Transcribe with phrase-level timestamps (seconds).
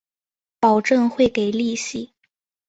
[0.59, 2.09] 保证会给利息